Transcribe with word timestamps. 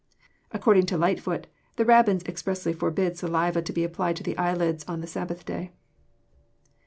According 0.51 0.87
to 0.87 0.97
Lightfoot, 0.97 1.45
the 1.75 1.85
Rabbins 1.85 2.23
expressly 2.27 2.73
forbid 2.73 3.19
saliva 3.19 3.61
to 3.61 3.71
be 3.71 3.83
applied 3.83 4.15
to 4.15 4.23
the 4.23 4.35
eyelids 4.35 4.83
on 4.87 5.01
the 5.01 5.05
Sabbath 5.05 5.45
day. 5.45 5.73